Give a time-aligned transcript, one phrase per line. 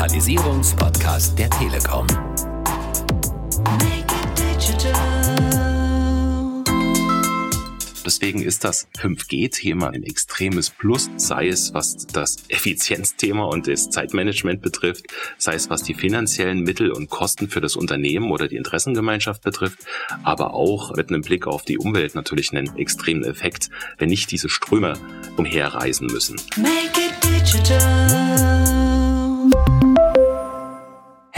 [0.00, 2.06] Digitalisierungspodcast der Telekom.
[8.06, 14.62] Deswegen ist das 5G-Thema ein extremes Plus, sei es was das Effizienzthema und das Zeitmanagement
[14.62, 15.04] betrifft,
[15.36, 19.80] sei es was die finanziellen Mittel und Kosten für das Unternehmen oder die Interessengemeinschaft betrifft,
[20.22, 24.48] aber auch mit einem Blick auf die Umwelt natürlich einen extremen Effekt, wenn nicht diese
[24.48, 24.94] Ströme
[25.36, 26.40] umherreisen müssen.
[26.56, 28.79] Make it digital.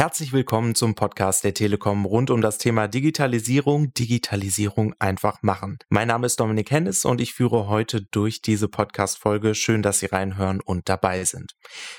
[0.02, 5.78] Herzlich willkommen zum Podcast der Telekom rund um das Thema Digitalisierung, Digitalisierung einfach machen.
[5.90, 9.54] Mein Name ist Dominik Hennis und ich führe heute durch diese Podcast-Folge.
[9.54, 11.52] Schön, dass Sie reinhören und dabei sind.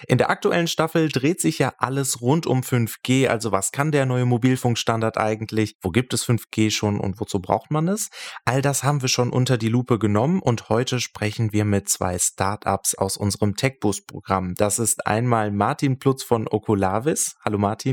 [0.06, 3.28] In der aktuellen Staffel dreht sich ja alles rund um 5G.
[3.28, 5.78] Also was kann der neue Mobilfunkstandard eigentlich?
[5.82, 8.10] Wo gibt es 5G schon und wozu braucht man es?
[8.44, 12.20] All das haben wir schon unter die Lupe genommen und heute sprechen wir mit zwei
[12.20, 14.56] Startups aus unserem TechBoost-Programm.
[14.56, 17.38] Das ist einmal Martin Plutz von Oculavis.
[17.46, 17.93] Hallo Martin.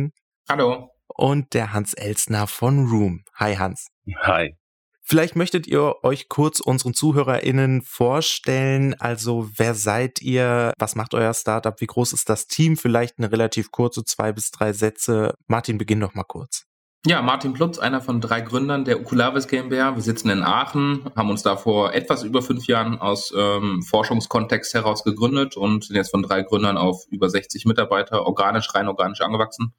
[0.50, 0.90] Hallo.
[1.06, 3.22] Und der Hans Elsner von Room.
[3.36, 3.86] Hi Hans.
[4.22, 4.56] Hi.
[5.00, 8.96] Vielleicht möchtet ihr euch kurz unseren ZuhörerInnen vorstellen.
[8.98, 10.72] Also, wer seid ihr?
[10.76, 11.80] Was macht euer Startup?
[11.80, 12.76] Wie groß ist das Team?
[12.76, 15.34] Vielleicht eine relativ kurze zwei bis drei Sätze.
[15.46, 16.64] Martin, beginn doch mal kurz.
[17.06, 19.94] Ja, Martin Plutz, einer von drei Gründern der Oculavis GmbH.
[19.94, 24.74] Wir sitzen in Aachen, haben uns da vor etwas über fünf Jahren aus ähm, Forschungskontext
[24.74, 29.20] heraus gegründet und sind jetzt von drei Gründern auf über 60 Mitarbeiter, organisch, rein organisch
[29.20, 29.74] angewachsen.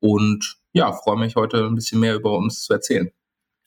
[0.00, 3.10] Und ja, freue mich heute ein bisschen mehr über uns zu erzählen.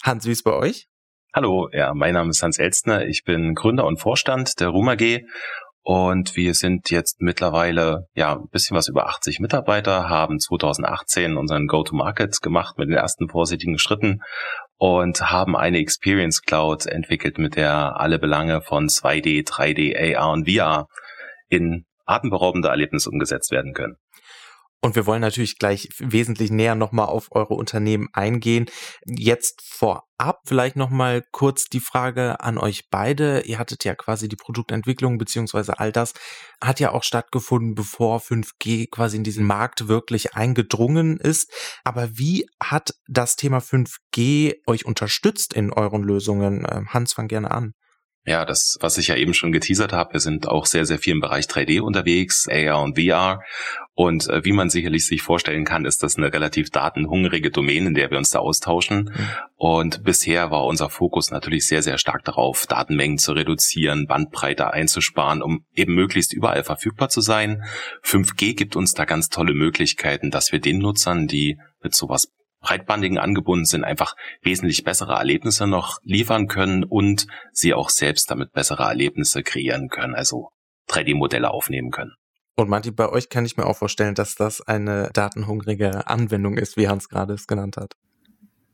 [0.04, 0.88] Hans, wie ist bei euch?
[1.34, 3.06] Hallo, ja, mein Name ist Hans Elstner.
[3.06, 5.22] Ich bin Gründer und Vorstand der Room AG
[5.90, 11.68] und wir sind jetzt mittlerweile ja ein bisschen was über 80 Mitarbeiter, haben 2018 unseren
[11.68, 14.22] Go-to-Market gemacht mit den ersten vorsichtigen Schritten
[14.76, 20.50] und haben eine Experience Cloud entwickelt, mit der alle Belange von 2D, 3D, AR und
[20.50, 20.88] VR
[21.48, 23.96] in atemberaubende Erlebnisse umgesetzt werden können.
[24.80, 28.68] Und wir wollen natürlich gleich wesentlich näher nochmal auf eure Unternehmen eingehen.
[29.06, 33.42] Jetzt vorab vielleicht nochmal kurz die Frage an euch beide.
[33.42, 36.14] Ihr hattet ja quasi die Produktentwicklung beziehungsweise all das
[36.64, 41.52] hat ja auch stattgefunden, bevor 5G quasi in diesen Markt wirklich eingedrungen ist.
[41.84, 46.68] Aber wie hat das Thema 5G euch unterstützt in euren Lösungen?
[46.70, 47.74] Ähm, Hans, fang gerne an.
[48.28, 51.14] Ja, das, was ich ja eben schon geteasert habe, wir sind auch sehr, sehr viel
[51.14, 53.42] im Bereich 3D unterwegs, AR und VR.
[53.94, 57.94] Und äh, wie man sicherlich sich vorstellen kann, ist das eine relativ datenhungrige Domäne, in
[57.94, 59.14] der wir uns da austauschen.
[59.16, 59.30] Mhm.
[59.56, 65.42] Und bisher war unser Fokus natürlich sehr, sehr stark darauf, Datenmengen zu reduzieren, Bandbreite einzusparen,
[65.42, 67.64] um eben möglichst überall verfügbar zu sein.
[68.04, 72.28] 5G gibt uns da ganz tolle Möglichkeiten, dass wir den Nutzern, die mit sowas
[72.62, 78.52] breitbandigen angebunden sind, einfach wesentlich bessere Erlebnisse noch liefern können und sie auch selbst damit
[78.52, 80.50] bessere Erlebnisse kreieren können, also
[80.90, 82.14] 3D-Modelle aufnehmen können.
[82.56, 86.76] Und Martin, bei euch kann ich mir auch vorstellen, dass das eine datenhungrige Anwendung ist,
[86.76, 87.94] wie Hans gerade es genannt hat.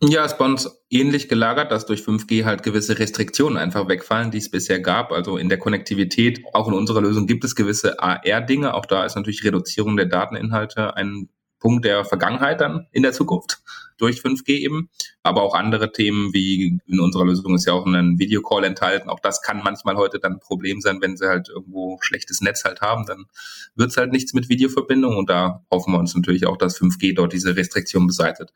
[0.02, 4.38] Ja, ist bei uns ähnlich gelagert, dass durch 5G halt gewisse Restriktionen einfach wegfallen, die
[4.38, 5.14] es bisher gab.
[5.14, 8.74] Also in der Konnektivität, auch in unserer Lösung gibt es gewisse AR-Dinge.
[8.74, 11.30] Auch da ist natürlich Reduzierung der Dateninhalte ein
[11.63, 13.63] Punkt der Vergangenheit dann in der Zukunft
[13.97, 14.90] durch 5G eben.
[15.24, 19.09] Aber auch andere Themen wie in unserer Lösung ist ja auch ein Videocall enthalten.
[19.09, 22.66] Auch das kann manchmal heute dann ein Problem sein, wenn sie halt irgendwo schlechtes Netz
[22.66, 23.06] halt haben.
[23.06, 23.28] Dann
[23.75, 25.16] wird es halt nichts mit Videoverbindung.
[25.16, 28.52] Und da hoffen wir uns natürlich auch, dass 5G dort diese Restriktion beseitigt.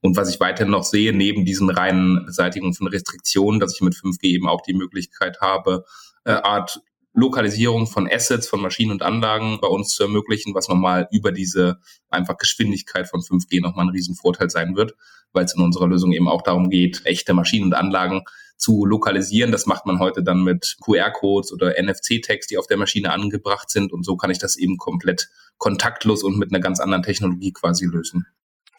[0.00, 3.94] Und was ich weiterhin noch sehe, neben diesen reinen Beseitigung von Restriktionen, dass ich mit
[3.94, 5.84] 5G eben auch die Möglichkeit habe,
[6.24, 6.80] äh, Art
[7.14, 11.78] Lokalisierung von Assets, von Maschinen und Anlagen bei uns zu ermöglichen, was nochmal über diese
[12.08, 14.94] einfach Geschwindigkeit von 5G nochmal ein Riesenvorteil sein wird,
[15.32, 18.22] weil es in unserer Lösung eben auch darum geht, echte Maschinen und Anlagen
[18.56, 19.52] zu lokalisieren.
[19.52, 23.92] Das macht man heute dann mit QR-Codes oder NFC-Tags, die auf der Maschine angebracht sind.
[23.92, 27.86] Und so kann ich das eben komplett kontaktlos und mit einer ganz anderen Technologie quasi
[27.86, 28.26] lösen.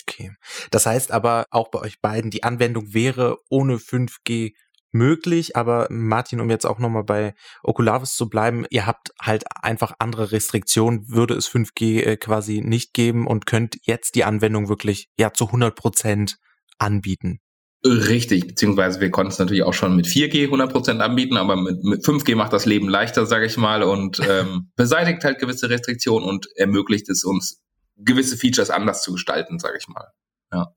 [0.02, 0.32] Okay.
[0.72, 4.54] Das heißt aber auch bei euch beiden, die Anwendung wäre ohne 5G
[4.94, 7.34] möglich, aber Martin, um jetzt auch nochmal bei
[7.64, 12.94] Oculavis zu bleiben, ihr habt halt einfach andere Restriktionen, würde es 5G äh, quasi nicht
[12.94, 16.38] geben und könnt jetzt die Anwendung wirklich ja zu 100 Prozent
[16.78, 17.40] anbieten.
[17.86, 22.06] Richtig, beziehungsweise wir konnten es natürlich auch schon mit 4G 100% anbieten, aber mit, mit
[22.06, 26.48] 5G macht das Leben leichter, sage ich mal, und ähm, beseitigt halt gewisse Restriktionen und
[26.56, 27.62] ermöglicht es uns,
[27.98, 30.08] gewisse Features anders zu gestalten, sage ich mal.
[30.54, 30.74] Ja.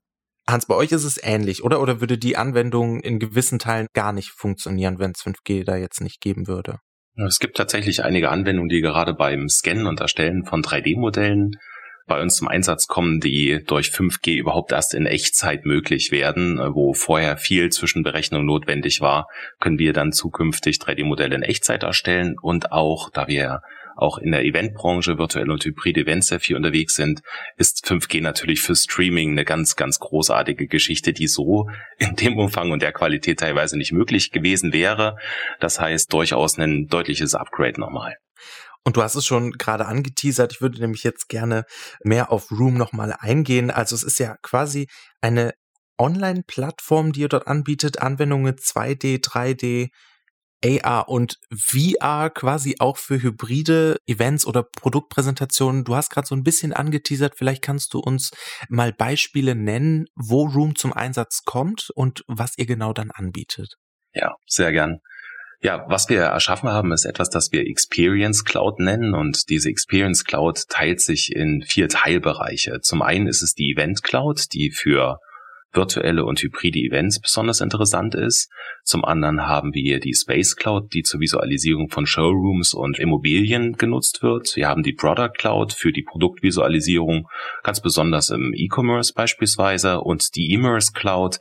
[0.48, 1.80] Hans, bei euch ist es ähnlich, oder?
[1.80, 6.00] Oder würde die Anwendung in gewissen Teilen gar nicht funktionieren, wenn es 5G da jetzt
[6.00, 6.78] nicht geben würde?
[7.16, 11.52] Es gibt tatsächlich einige Anwendungen, die gerade beim Scannen und Erstellen von 3D-Modellen
[12.06, 16.92] bei uns zum Einsatz kommen, die durch 5G überhaupt erst in Echtzeit möglich werden, wo
[16.92, 19.26] vorher viel Zwischenberechnung notwendig war,
[19.58, 23.62] können wir dann zukünftig 3D-Modelle in Echtzeit erstellen und auch, da wir
[23.96, 27.22] auch in der Eventbranche virtuelle und hybride Events sehr viel unterwegs sind,
[27.56, 32.70] ist 5G natürlich für Streaming eine ganz, ganz großartige Geschichte, die so in dem Umfang
[32.70, 35.16] und der Qualität teilweise nicht möglich gewesen wäre.
[35.60, 38.16] Das heißt durchaus ein deutliches Upgrade nochmal.
[38.84, 40.52] Und du hast es schon gerade angeteasert.
[40.52, 41.64] Ich würde nämlich jetzt gerne
[42.04, 43.72] mehr auf Room nochmal eingehen.
[43.72, 44.86] Also es ist ja quasi
[45.20, 45.54] eine
[45.98, 49.88] Online-Plattform, die ihr dort anbietet, Anwendungen 2D, 3D,
[50.66, 55.84] AR und VR quasi auch für hybride Events oder Produktpräsentationen.
[55.84, 58.30] Du hast gerade so ein bisschen angeteasert, vielleicht kannst du uns
[58.68, 63.76] mal Beispiele nennen, wo Room zum Einsatz kommt und was ihr genau dann anbietet.
[64.12, 65.00] Ja, sehr gern.
[65.62, 70.24] Ja, was wir erschaffen haben, ist etwas, das wir Experience Cloud nennen und diese Experience
[70.24, 72.80] Cloud teilt sich in vier Teilbereiche.
[72.82, 75.18] Zum einen ist es die Event Cloud, die für
[75.72, 78.50] virtuelle und hybride Events besonders interessant ist.
[78.84, 84.22] Zum anderen haben wir die Space Cloud, die zur Visualisierung von Showrooms und Immobilien genutzt
[84.22, 84.54] wird.
[84.56, 87.28] Wir haben die Product Cloud für die Produktvisualisierung,
[87.62, 91.38] ganz besonders im E-Commerce beispielsweise und die Immerse Cloud,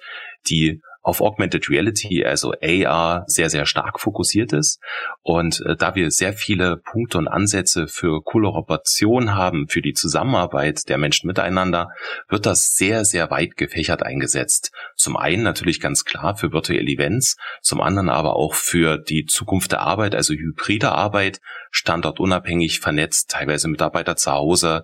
[0.50, 4.82] die auf Augmented Reality, also AR, sehr, sehr stark fokussiert ist.
[5.22, 10.90] Und äh, da wir sehr viele Punkte und Ansätze für Kollaboration haben, für die Zusammenarbeit
[10.90, 11.90] der Menschen miteinander,
[12.28, 14.72] wird das sehr, sehr weit gefächert eingesetzt.
[14.96, 19.74] Zum einen natürlich ganz klar für virtuelle Events, zum anderen aber auch für die Zukunft
[19.74, 24.84] der Arbeit, also hybride Arbeit, standortunabhängig vernetzt, teilweise Mitarbeiter zu Hause,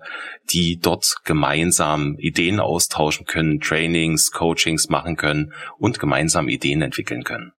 [0.50, 6.11] die dort gemeinsam Ideen austauschen können, Trainings, Coachings machen können und gemeinsam
[6.48, 7.52] Ideen entwickeln können.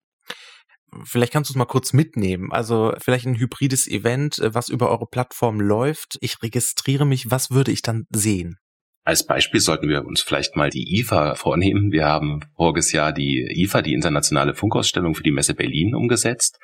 [1.06, 2.52] Vielleicht kannst du es mal kurz mitnehmen.
[2.52, 6.18] Also vielleicht ein hybrides Event, äh, was über eure Plattform läuft.
[6.22, 7.32] Ich registriere mich.
[7.32, 8.58] Was würde ich dann sehen?
[9.06, 11.92] Als Beispiel sollten wir uns vielleicht mal die IFA vornehmen.
[11.92, 16.58] Wir haben voriges Jahr die IFA, die internationale Funkausstellung für die Messe Berlin, umgesetzt.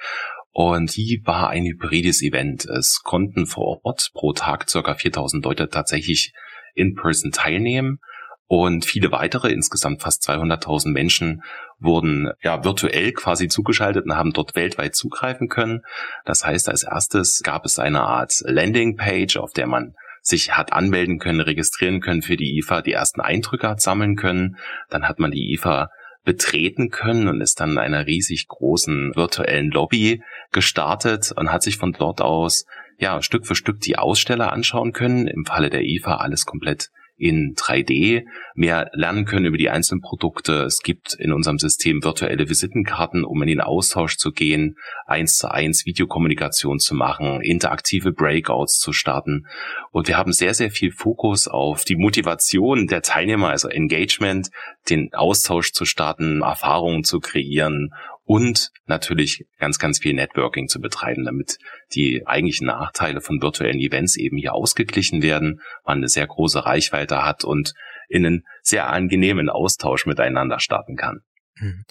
[0.51, 2.65] Und die war ein hybrides Event.
[2.65, 6.31] Es konnten vor Ort pro Tag circa 4000 Leute tatsächlich
[6.75, 7.99] in person teilnehmen.
[8.47, 11.43] Und viele weitere, insgesamt fast 200.000 Menschen,
[11.79, 15.81] wurden ja virtuell quasi zugeschaltet und haben dort weltweit zugreifen können.
[16.25, 21.19] Das heißt, als erstes gab es eine Art Landingpage, auf der man sich hat anmelden
[21.19, 24.57] können, registrieren können für die IFA, die ersten Eindrücke hat sammeln können.
[24.89, 25.89] Dann hat man die IFA
[26.23, 30.21] betreten können und ist dann in einer riesig großen virtuellen Lobby
[30.51, 32.65] gestartet und hat sich von dort aus
[32.97, 35.27] ja Stück für Stück die Aussteller anschauen können.
[35.27, 38.23] Im Falle der IFA alles komplett in 3D
[38.55, 40.63] mehr lernen können über die einzelnen Produkte.
[40.63, 44.75] Es gibt in unserem System virtuelle Visitenkarten, um in den Austausch zu gehen,
[45.05, 49.45] eins zu eins Videokommunikation zu machen, interaktive Breakouts zu starten.
[49.91, 54.49] Und wir haben sehr, sehr viel Fokus auf die Motivation der Teilnehmer, also Engagement,
[54.89, 57.89] den Austausch zu starten, Erfahrungen zu kreieren
[58.29, 61.57] und natürlich ganz, ganz viel Networking zu betreiben, damit
[61.95, 67.25] die eigentlichen Nachteile von virtuellen Events eben hier ausgeglichen werden, man eine sehr große Reichweite
[67.25, 67.73] hat und
[68.07, 71.21] in einen sehr angenehmen Austausch miteinander starten kann.
[71.55, 71.85] Mhm.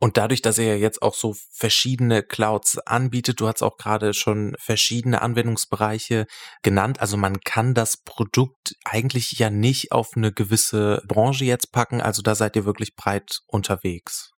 [0.00, 4.56] Und dadurch, dass ihr jetzt auch so verschiedene Clouds anbietet, du hast auch gerade schon
[4.58, 6.26] verschiedene Anwendungsbereiche
[6.64, 7.00] genannt.
[7.00, 12.00] Also man kann das Produkt eigentlich ja nicht auf eine gewisse Branche jetzt packen.
[12.00, 14.33] Also da seid ihr wirklich breit unterwegs.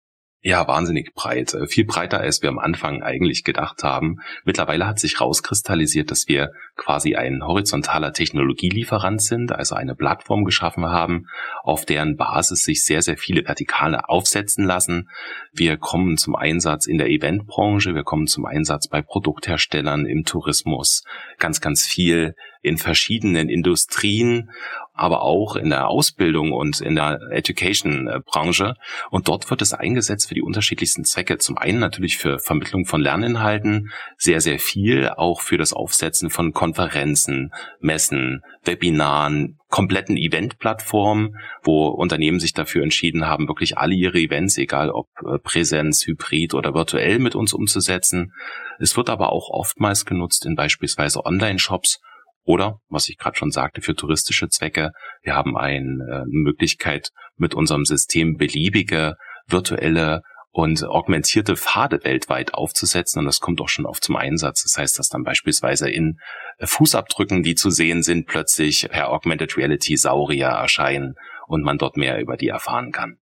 [0.46, 1.54] Ja, wahnsinnig breit.
[1.54, 4.20] Äh, viel breiter, als wir am Anfang eigentlich gedacht haben.
[4.44, 10.86] Mittlerweile hat sich rauskristallisiert, dass wir quasi ein horizontaler Technologielieferant sind, also eine Plattform geschaffen
[10.86, 11.26] haben,
[11.64, 15.08] auf deren Basis sich sehr, sehr viele Vertikale aufsetzen lassen.
[15.52, 21.02] Wir kommen zum Einsatz in der Eventbranche, wir kommen zum Einsatz bei Produktherstellern im Tourismus,
[21.40, 24.50] ganz, ganz viel in verschiedenen Industrien,
[24.96, 28.74] aber auch in der Ausbildung und in der Education-Branche.
[29.10, 31.38] Und dort wird es eingesetzt für die unterschiedlichsten Zwecke.
[31.38, 36.52] Zum einen natürlich für Vermittlung von Lerninhalten, sehr, sehr viel, auch für das Aufsetzen von
[36.52, 44.56] Konferenzen, Messen, Webinaren, kompletten Event-Plattformen, wo Unternehmen sich dafür entschieden haben, wirklich alle ihre Events,
[44.58, 48.32] egal ob äh, Präsenz, Hybrid oder virtuell mit uns umzusetzen.
[48.78, 52.00] Es wird aber auch oftmals genutzt in beispielsweise Online-Shops,
[52.46, 54.92] oder, was ich gerade schon sagte, für touristische Zwecke.
[55.22, 60.22] Wir haben äh, eine Möglichkeit, mit unserem System beliebige virtuelle
[60.52, 63.18] und augmentierte Pfade weltweit aufzusetzen.
[63.18, 64.62] Und das kommt auch schon oft zum Einsatz.
[64.62, 66.18] Das heißt, dass dann beispielsweise in
[66.58, 71.14] äh, Fußabdrücken, die zu sehen sind, plötzlich per Augmented Reality Saurier erscheinen
[71.48, 73.18] und man dort mehr über die erfahren kann.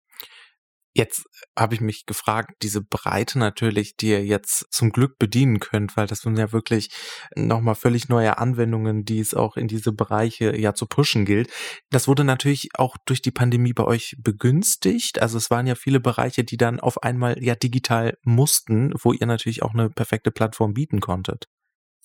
[0.94, 1.24] Jetzt
[1.56, 6.06] habe ich mich gefragt, diese Breite natürlich, die ihr jetzt zum Glück bedienen könnt, weil
[6.06, 6.90] das sind ja wirklich
[7.34, 11.50] nochmal völlig neue Anwendungen, die es auch in diese Bereiche ja zu pushen gilt.
[11.90, 15.20] Das wurde natürlich auch durch die Pandemie bei euch begünstigt.
[15.20, 19.26] Also es waren ja viele Bereiche, die dann auf einmal ja digital mussten, wo ihr
[19.26, 21.48] natürlich auch eine perfekte Plattform bieten konntet.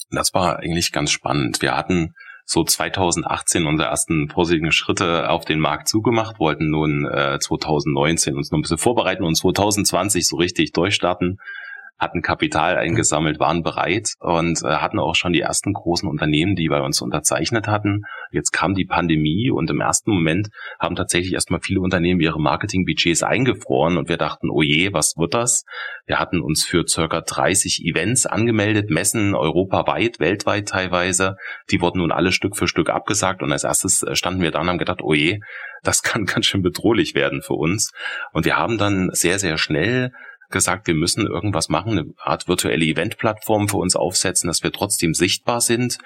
[0.10, 1.62] Das war eigentlich ganz spannend.
[1.62, 2.14] Wir hatten
[2.50, 8.52] so 2018 unsere ersten vorsichtigen Schritte auf den Markt zugemacht, wollten nun äh, 2019 uns
[8.52, 11.40] noch ein bisschen vorbereiten und 2020 so richtig durchstarten
[11.98, 16.70] hatten Kapital eingesammelt, waren bereit und äh, hatten auch schon die ersten großen Unternehmen, die
[16.70, 18.04] bei uns unterzeichnet hatten.
[18.32, 20.50] Jetzt kam die Pandemie und im ersten Moment
[20.80, 25.34] haben tatsächlich erstmal viele Unternehmen ihre Marketingbudgets eingefroren und wir dachten, oh je, was wird
[25.34, 25.64] das?
[26.06, 31.38] Wir hatten uns für circa 30 Events angemeldet, Messen europaweit, weltweit teilweise.
[31.72, 34.62] Die wurden nun alle Stück für Stück abgesagt und als erstes äh, standen wir da
[34.62, 35.40] und haben gedacht, oh je,
[35.84, 37.92] das kann ganz schön bedrohlich werden für uns.
[38.34, 40.12] Und wir haben dann sehr, sehr schnell
[40.50, 45.14] gesagt, wir müssen irgendwas machen, eine Art virtuelle Eventplattform für uns aufsetzen, dass wir trotzdem
[45.14, 45.98] sichtbar sind.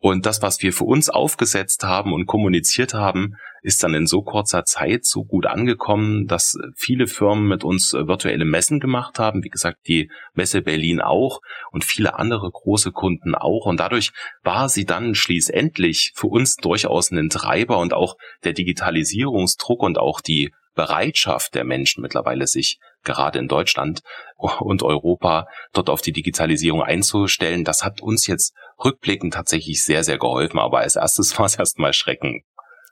[0.00, 4.22] Und das, was wir für uns aufgesetzt haben und kommuniziert haben, ist dann in so
[4.22, 9.42] kurzer Zeit so gut angekommen, dass viele Firmen mit uns virtuelle Messen gemacht haben.
[9.42, 11.40] Wie gesagt, die Messe Berlin auch
[11.72, 13.66] und viele andere große Kunden auch.
[13.66, 14.12] Und dadurch
[14.44, 18.14] war sie dann schließlich für uns durchaus ein Treiber und auch
[18.44, 24.02] der Digitalisierungsdruck und auch die Bereitschaft der Menschen mittlerweile sich gerade in Deutschland
[24.36, 30.18] und Europa dort auf die Digitalisierung einzustellen, das hat uns jetzt rückblickend tatsächlich sehr, sehr
[30.18, 30.58] geholfen.
[30.58, 32.42] Aber als erstes war es erstmal Schrecken.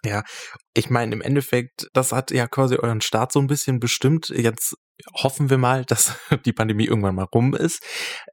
[0.05, 0.23] Ja,
[0.75, 4.29] ich meine, im Endeffekt, das hat ja quasi euren Start so ein bisschen bestimmt.
[4.29, 4.77] Jetzt
[5.15, 7.83] hoffen wir mal, dass die Pandemie irgendwann mal rum ist.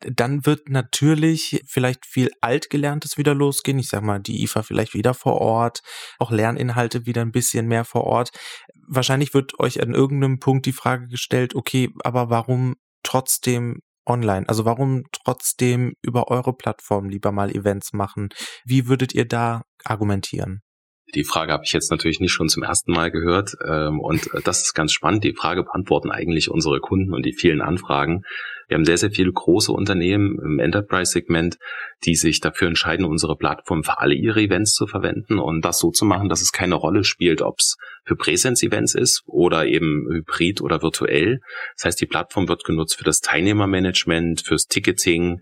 [0.01, 3.79] Dann wird natürlich vielleicht viel Altgelerntes wieder losgehen.
[3.79, 5.81] Ich sag mal, die IFA vielleicht wieder vor Ort,
[6.19, 8.31] auch Lerninhalte wieder ein bisschen mehr vor Ort.
[8.87, 14.47] Wahrscheinlich wird euch an irgendeinem Punkt die Frage gestellt, okay, aber warum trotzdem online?
[14.47, 18.29] Also warum trotzdem über eure Plattform lieber mal Events machen?
[18.65, 20.61] Wie würdet ihr da argumentieren?
[21.15, 23.55] Die Frage habe ich jetzt natürlich nicht schon zum ersten Mal gehört.
[23.65, 25.23] Ähm, und äh, das ist ganz spannend.
[25.23, 28.23] Die Frage beantworten eigentlich unsere Kunden und die vielen Anfragen.
[28.67, 31.57] Wir haben sehr, sehr viele große Unternehmen im Enterprise-Segment,
[32.05, 35.91] die sich dafür entscheiden, unsere Plattform für alle ihre Events zu verwenden und das so
[35.91, 40.61] zu machen, dass es keine Rolle spielt, ob es für Präsenz-Events ist oder eben hybrid
[40.61, 41.39] oder virtuell.
[41.75, 45.41] Das heißt, die Plattform wird genutzt für das Teilnehmermanagement, fürs Ticketing.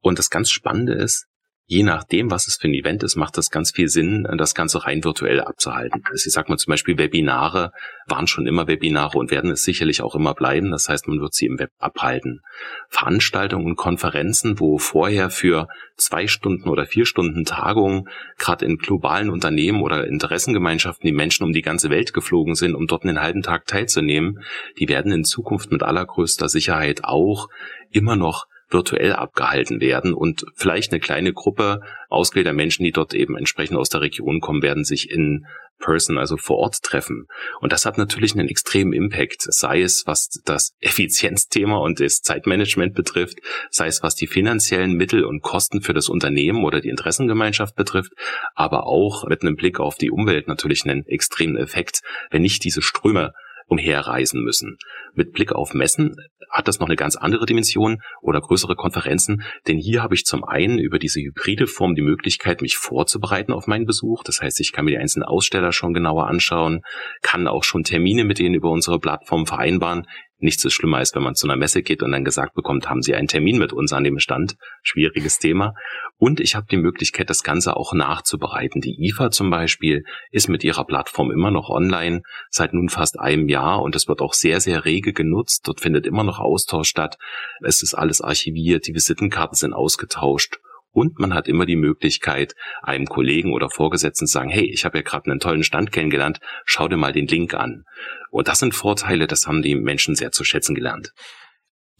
[0.00, 1.26] Und das ganz Spannende ist,
[1.70, 4.84] je nachdem, was es für ein Event ist, macht das ganz viel Sinn, das Ganze
[4.84, 6.02] rein virtuell abzuhalten.
[6.10, 7.70] Also ich sag mal zum Beispiel Webinare
[8.08, 10.72] waren schon immer Webinare und werden es sicherlich auch immer bleiben.
[10.72, 12.40] Das heißt, man wird sie im Web abhalten.
[12.88, 19.30] Veranstaltungen und Konferenzen, wo vorher für zwei Stunden oder vier Stunden Tagungen gerade in globalen
[19.30, 23.42] Unternehmen oder Interessengemeinschaften die Menschen um die ganze Welt geflogen sind, um dort einen halben
[23.42, 24.42] Tag teilzunehmen,
[24.80, 27.46] die werden in Zukunft mit allergrößter Sicherheit auch
[27.92, 33.36] immer noch virtuell abgehalten werden und vielleicht eine kleine Gruppe ausgewählter Menschen, die dort eben
[33.36, 35.46] entsprechend aus der Region kommen, werden sich in
[35.80, 37.26] Person, also vor Ort treffen.
[37.60, 42.94] Und das hat natürlich einen extremen Impact, sei es was das Effizienzthema und das Zeitmanagement
[42.94, 43.38] betrifft,
[43.70, 48.12] sei es was die finanziellen Mittel und Kosten für das Unternehmen oder die Interessengemeinschaft betrifft,
[48.54, 52.82] aber auch mit einem Blick auf die Umwelt natürlich einen extremen Effekt, wenn nicht diese
[52.82, 53.32] Ströme
[53.70, 54.76] umherreisen müssen.
[55.14, 56.16] Mit Blick auf Messen
[56.50, 60.44] hat das noch eine ganz andere Dimension oder größere Konferenzen, denn hier habe ich zum
[60.44, 64.24] einen über diese hybride Form die Möglichkeit, mich vorzubereiten auf meinen Besuch.
[64.24, 66.80] Das heißt, ich kann mir die einzelnen Aussteller schon genauer anschauen,
[67.22, 70.06] kann auch schon Termine mit denen über unsere Plattform vereinbaren,
[70.42, 73.02] nichts ist schlimmer, als wenn man zu einer Messe geht und dann gesagt bekommt, haben
[73.02, 74.56] Sie einen Termin mit uns an dem Stand?
[74.82, 75.74] Schwieriges Thema.
[76.18, 78.80] Und ich habe die Möglichkeit, das Ganze auch nachzubereiten.
[78.80, 83.48] Die IFA zum Beispiel ist mit ihrer Plattform immer noch online seit nun fast einem
[83.48, 85.66] Jahr und es wird auch sehr, sehr rege genutzt.
[85.66, 87.18] Dort findet immer noch Austausch statt.
[87.62, 90.59] Es ist alles archiviert, die Visitenkarten sind ausgetauscht.
[90.92, 94.98] Und man hat immer die Möglichkeit, einem Kollegen oder Vorgesetzten zu sagen, hey, ich habe
[94.98, 97.84] ja gerade einen tollen Stand kennengelernt, schau dir mal den Link an.
[98.30, 101.12] Und das sind Vorteile, das haben die Menschen sehr zu schätzen gelernt.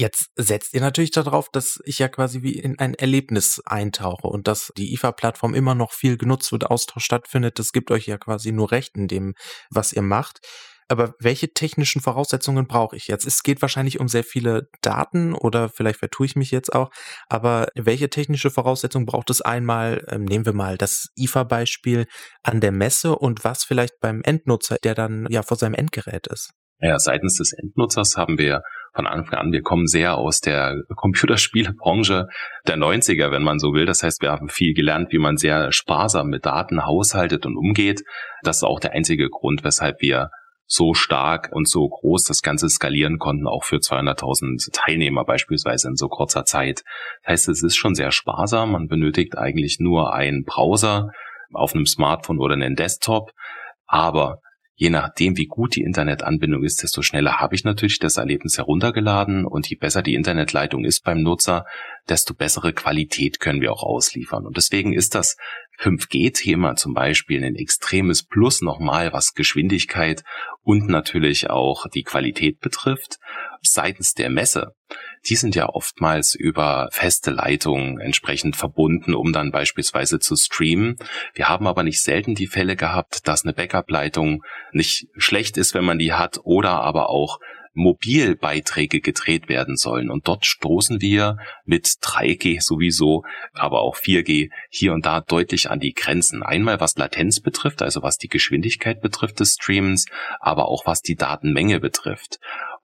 [0.01, 4.49] Jetzt setzt ihr natürlich darauf, dass ich ja quasi wie in ein Erlebnis eintauche und
[4.49, 7.59] dass die IFA-Plattform immer noch viel genutzt wird, Austausch stattfindet.
[7.59, 9.35] Das gibt euch ja quasi nur Recht in dem,
[9.69, 10.41] was ihr macht.
[10.91, 13.25] Aber welche technischen Voraussetzungen brauche ich jetzt?
[13.25, 16.91] Es geht wahrscheinlich um sehr viele Daten oder vielleicht vertue ich mich jetzt auch.
[17.29, 20.05] Aber welche technische Voraussetzungen braucht es einmal?
[20.09, 22.07] Ähm, nehmen wir mal das IFA-Beispiel
[22.43, 26.51] an der Messe und was vielleicht beim Endnutzer, der dann ja vor seinem Endgerät ist.
[26.81, 32.27] Ja, seitens des Endnutzers haben wir von Anfang an, wir kommen sehr aus der Computerspielebranche
[32.67, 33.87] der 90er, wenn man so will.
[33.87, 38.03] Das heißt, wir haben viel gelernt, wie man sehr sparsam mit Daten haushaltet und umgeht.
[38.43, 40.31] Das ist auch der einzige Grund, weshalb wir
[40.73, 45.97] so stark und so groß das Ganze skalieren konnten, auch für 200.000 Teilnehmer beispielsweise in
[45.97, 46.85] so kurzer Zeit.
[47.25, 48.73] Das heißt, es ist schon sehr sparsam.
[48.73, 51.11] Man benötigt eigentlich nur einen Browser
[51.53, 53.33] auf einem Smartphone oder einen Desktop.
[53.89, 54.39] Aber
[54.77, 59.47] je nachdem, wie gut die Internetanbindung ist, desto schneller habe ich natürlich das Erlebnis heruntergeladen
[59.47, 61.65] und je besser die Internetleitung ist beim Nutzer,
[62.09, 64.47] desto bessere Qualität können wir auch ausliefern.
[64.47, 65.37] Und deswegen ist das
[65.81, 70.23] 5G-Thema zum Beispiel ein extremes Plus nochmal, was Geschwindigkeit
[70.63, 73.19] und natürlich auch die Qualität betrifft.
[73.63, 74.75] Seitens der Messe,
[75.29, 80.97] die sind ja oftmals über feste Leitungen entsprechend verbunden, um dann beispielsweise zu streamen.
[81.35, 85.85] Wir haben aber nicht selten die Fälle gehabt, dass eine Backup-Leitung nicht schlecht ist, wenn
[85.85, 87.39] man die hat, oder aber auch
[87.73, 90.11] Mobilbeiträge gedreht werden sollen.
[90.11, 95.81] Und dort stoßen wir mit 3G sowieso, aber auch 4G hier und da deutlich an
[95.81, 96.43] die Grenzen.
[96.43, 100.07] Einmal was Latenz betrifft, also was die Geschwindigkeit betrifft des Streams,
[100.41, 102.39] aber auch was die Datenmenge betrifft.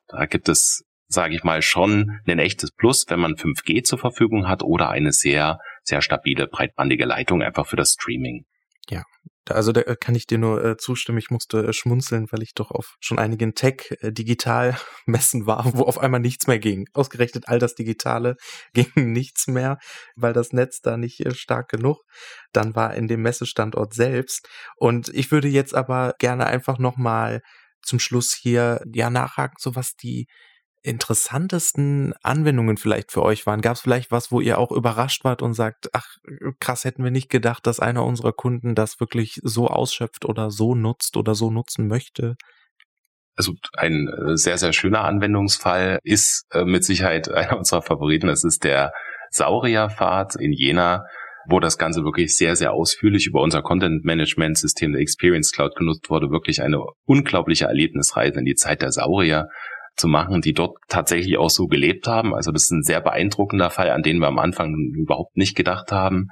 [0.08, 4.48] Da gibt es, sage ich mal, schon ein echtes Plus, wenn man 5G zur Verfügung
[4.48, 8.44] hat oder eine sehr, sehr stabile breitbandige Leitung einfach für das Streaming.
[8.88, 9.02] Ja,
[9.50, 11.18] also da kann ich dir nur äh, zustimmen.
[11.18, 15.98] Ich musste äh, schmunzeln, weil ich doch auf schon einigen Tech-Digital-Messen äh, war, wo auf
[15.98, 16.86] einmal nichts mehr ging.
[16.92, 18.36] Ausgerechnet all das Digitale
[18.74, 19.78] ging nichts mehr,
[20.16, 22.02] weil das Netz da nicht äh, stark genug
[22.56, 24.48] dann war in dem Messestandort selbst.
[24.76, 27.42] Und ich würde jetzt aber gerne einfach nochmal
[27.82, 30.26] zum Schluss hier ja nachhaken, so was die
[30.86, 33.60] interessantesten Anwendungen vielleicht für euch waren?
[33.60, 36.06] Gab es vielleicht was, wo ihr auch überrascht wart und sagt, ach
[36.60, 40.74] krass, hätten wir nicht gedacht, dass einer unserer Kunden das wirklich so ausschöpft oder so
[40.74, 42.36] nutzt oder so nutzen möchte?
[43.36, 48.28] Also ein äh, sehr, sehr schöner Anwendungsfall ist äh, mit Sicherheit einer unserer Favoriten.
[48.28, 48.92] Das ist der
[49.30, 51.04] Saurierpfad in Jena,
[51.48, 56.30] wo das Ganze wirklich sehr, sehr ausführlich über unser Content-Management-System der Experience Cloud genutzt wurde.
[56.30, 59.48] Wirklich eine unglaubliche Erlebnisreise in die Zeit der Saurier
[59.96, 62.34] zu machen, die dort tatsächlich auch so gelebt haben.
[62.34, 65.90] Also das ist ein sehr beeindruckender Fall, an den wir am Anfang überhaupt nicht gedacht
[65.90, 66.28] haben.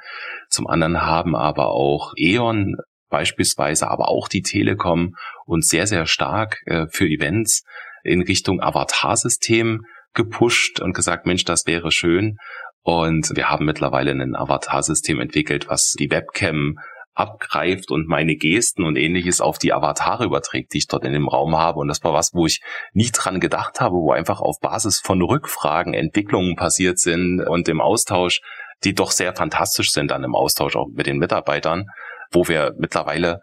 [0.48, 2.76] Zum anderen haben aber auch E.ON
[3.08, 5.14] beispielsweise, aber auch die Telekom
[5.46, 7.64] uns sehr, sehr stark äh, für Events
[8.02, 9.82] in Richtung Avatar-System
[10.14, 12.36] gepusht und gesagt, Mensch, das wäre schön.
[12.82, 16.76] Und wir haben mittlerweile ein Avatar-System entwickelt, was die Webcam
[17.14, 21.28] abgreift und meine Gesten und ähnliches auf die Avatare überträgt, die ich dort in dem
[21.28, 21.78] Raum habe.
[21.78, 22.60] Und das war was, wo ich
[22.92, 27.80] nie dran gedacht habe, wo einfach auf Basis von Rückfragen Entwicklungen passiert sind und im
[27.80, 28.40] Austausch,
[28.82, 31.86] die doch sehr fantastisch sind dann im Austausch auch mit den Mitarbeitern,
[32.32, 33.40] wo wir mittlerweile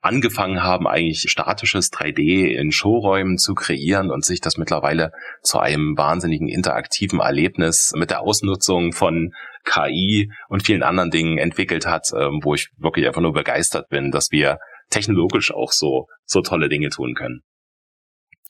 [0.00, 5.96] angefangen haben, eigentlich statisches 3D in Showräumen zu kreieren und sich das mittlerweile zu einem
[5.96, 9.32] wahnsinnigen interaktiven Erlebnis mit der Ausnutzung von
[9.64, 14.10] KI und vielen anderen Dingen entwickelt hat, ähm, wo ich wirklich einfach nur begeistert bin,
[14.10, 14.58] dass wir
[14.88, 17.42] technologisch auch so, so tolle Dinge tun können.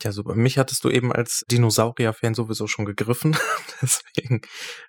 [0.03, 0.35] Ja, super.
[0.35, 3.37] Mich hattest du eben als Dinosaurier-Fan sowieso schon gegriffen.
[3.83, 4.41] Deswegen,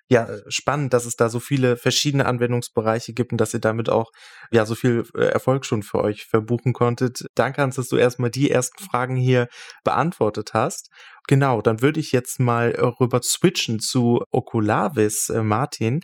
[0.08, 4.10] ja, spannend, dass es da so viele verschiedene Anwendungsbereiche gibt und dass ihr damit auch,
[4.50, 7.26] ja, so viel äh, Erfolg schon für euch verbuchen konntet.
[7.34, 9.48] Danke, Hans, dass du erstmal die ersten Fragen hier
[9.84, 10.88] beantwortet hast.
[11.28, 12.70] Genau, dann würde ich jetzt mal
[13.00, 16.00] rüber switchen zu Oculavis, äh, Martin.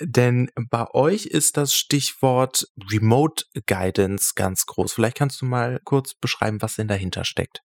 [0.00, 4.92] Denn bei euch ist das Stichwort Remote Guidance ganz groß.
[4.92, 7.62] Vielleicht kannst du mal kurz beschreiben, was denn dahinter steckt.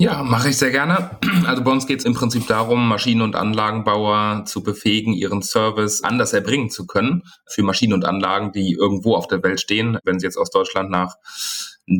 [0.00, 1.10] Ja, mache ich sehr gerne.
[1.44, 6.04] Also bei uns geht es im Prinzip darum, Maschinen- und Anlagenbauer zu befähigen, ihren Service
[6.04, 9.98] anders erbringen zu können für Maschinen und Anlagen, die irgendwo auf der Welt stehen.
[10.04, 11.16] Wenn sie jetzt aus Deutschland nach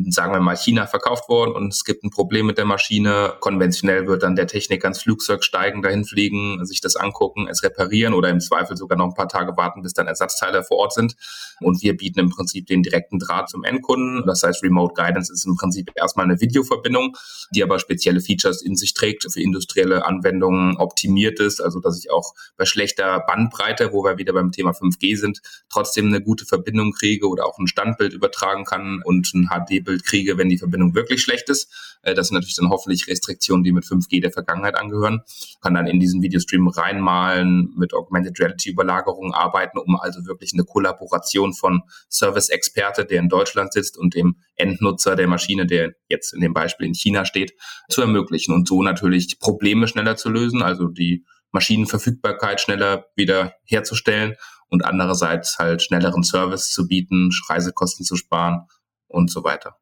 [0.09, 3.33] sagen wir mal, China verkauft worden und es gibt ein Problem mit der Maschine.
[3.39, 8.13] Konventionell wird dann der Techniker ins Flugzeug steigen, dahin fliegen, sich das angucken, es reparieren
[8.13, 11.15] oder im Zweifel sogar noch ein paar Tage warten, bis dann Ersatzteile vor Ort sind.
[11.59, 14.23] Und wir bieten im Prinzip den direkten Draht zum Endkunden.
[14.27, 17.17] Das heißt, Remote Guidance ist im Prinzip erstmal eine Videoverbindung,
[17.51, 22.11] die aber spezielle Features in sich trägt, für industrielle Anwendungen optimiert ist, also dass ich
[22.11, 26.91] auch bei schlechter Bandbreite, wo wir wieder beim Thema 5G sind, trotzdem eine gute Verbindung
[26.93, 30.95] kriege oder auch ein Standbild übertragen kann und ein HD bild kriege, wenn die Verbindung
[30.95, 31.97] wirklich schlecht ist.
[32.01, 35.21] Äh, das sind natürlich dann hoffentlich Restriktionen, die mit 5G der Vergangenheit angehören.
[35.61, 40.63] Kann dann in diesen Videostream reinmalen, mit Augmented Reality Überlagerungen arbeiten, um also wirklich eine
[40.63, 46.41] Kollaboration von Service-Experte, der in Deutschland sitzt, und dem Endnutzer der Maschine, der jetzt in
[46.41, 47.53] dem Beispiel in China steht,
[47.89, 54.35] zu ermöglichen und so natürlich Probleme schneller zu lösen, also die Maschinenverfügbarkeit schneller wieder herzustellen
[54.69, 58.67] und andererseits halt schnelleren Service zu bieten, Reisekosten zu sparen
[59.09, 59.75] und so weiter.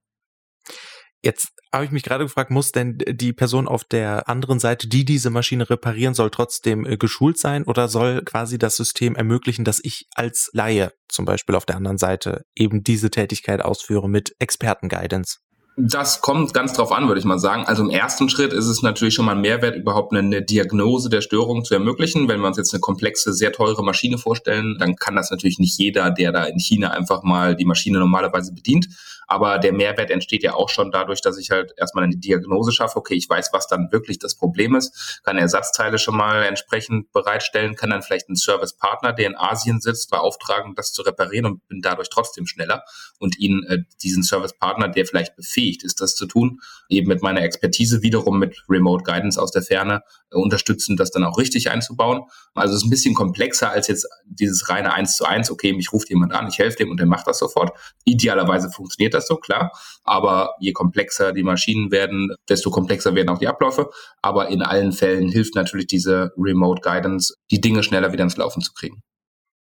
[1.23, 5.03] Jetzt habe ich mich gerade gefragt, muss denn die Person auf der anderen Seite, die
[5.03, 9.79] diese Maschine reparieren soll, trotzdem äh, geschult sein oder soll quasi das System ermöglichen, dass
[9.83, 15.39] ich als Laie zum Beispiel auf der anderen Seite eben diese Tätigkeit ausführe mit Expertenguidance?
[15.79, 17.65] Das kommt ganz drauf an, würde ich mal sagen.
[17.65, 21.21] Also im ersten Schritt ist es natürlich schon mal ein Mehrwert, überhaupt eine Diagnose der
[21.21, 22.27] Störung zu ermöglichen.
[22.27, 25.77] Wenn wir uns jetzt eine komplexe, sehr teure Maschine vorstellen, dann kann das natürlich nicht
[25.77, 28.87] jeder, der da in China einfach mal die Maschine normalerweise bedient.
[29.27, 32.97] Aber der Mehrwert entsteht ja auch schon dadurch, dass ich halt erstmal eine Diagnose schaffe.
[32.97, 37.75] Okay, ich weiß, was dann wirklich das Problem ist, kann Ersatzteile schon mal entsprechend bereitstellen,
[37.75, 41.81] kann dann vielleicht einen Servicepartner, der in Asien sitzt, beauftragen, das zu reparieren und bin
[41.81, 42.83] dadurch trotzdem schneller
[43.19, 46.59] und ihnen äh, diesen Servicepartner, der vielleicht befähigt ist, das zu tun,
[46.89, 51.25] eben mit meiner Expertise wiederum mit Remote Guidance aus der Ferne äh, unterstützen, das dann
[51.25, 52.23] auch richtig einzubauen.
[52.53, 55.51] Also es ist ein bisschen komplexer als jetzt dieses reine eins zu eins.
[55.51, 57.77] Okay, mich ruft jemand an, ich helfe dem und der macht das sofort.
[58.05, 59.71] Idealerweise funktioniert das so, klar.
[60.03, 63.89] Aber je komplexer die Maschinen werden, desto komplexer werden auch die Abläufe.
[64.21, 68.61] Aber in allen Fällen hilft natürlich diese Remote Guidance, die Dinge schneller wieder ins Laufen
[68.61, 69.01] zu kriegen.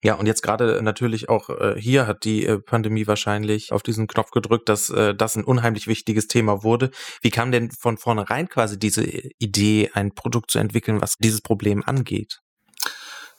[0.04, 4.08] Ja, und jetzt gerade natürlich auch äh, hier hat die äh, Pandemie wahrscheinlich auf diesen
[4.08, 6.90] Knopf gedrückt, dass äh, das ein unheimlich wichtiges Thema wurde.
[7.22, 11.84] Wie kam denn von vornherein quasi diese Idee, ein Produkt zu entwickeln, was dieses Problem
[11.86, 12.40] angeht?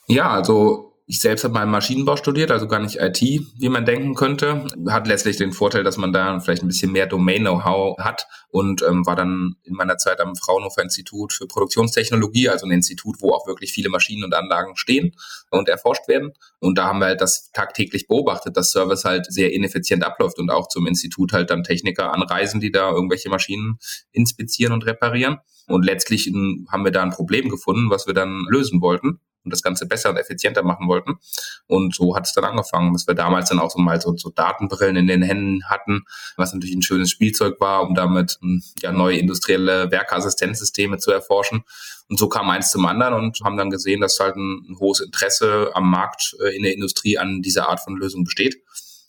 [0.07, 4.15] Ja, also ich selbst habe mal Maschinenbau studiert, also gar nicht IT, wie man denken
[4.15, 4.67] könnte.
[4.89, 9.05] Hat letztlich den Vorteil, dass man da vielleicht ein bisschen mehr Domain-Know-how hat und ähm,
[9.05, 13.49] war dann in meiner Zeit am Fraunhofer Institut für Produktionstechnologie, also ein Institut, wo auch
[13.49, 15.17] wirklich viele Maschinen und Anlagen stehen
[15.51, 16.33] und erforscht werden.
[16.61, 20.51] Und da haben wir halt das tagtäglich beobachtet, dass Service halt sehr ineffizient abläuft und
[20.51, 23.79] auch zum Institut halt dann Techniker anreisen, die da irgendwelche Maschinen
[24.13, 25.39] inspizieren und reparieren.
[25.67, 29.63] Und letztlich haben wir da ein Problem gefunden, was wir dann lösen wollten und das
[29.63, 31.15] Ganze besser und effizienter machen wollten.
[31.67, 34.31] Und so hat es dann angefangen, dass wir damals dann auch so mal so, so
[34.31, 36.03] Datenbrillen in den Händen hatten,
[36.37, 41.65] was natürlich ein schönes Spielzeug war, um damit hm, ja, neue industrielle Werkeassistenzsysteme zu erforschen.
[42.09, 45.01] Und so kam eins zum anderen und haben dann gesehen, dass halt ein, ein hohes
[45.01, 48.63] Interesse am Markt äh, in der Industrie an dieser Art von Lösung besteht.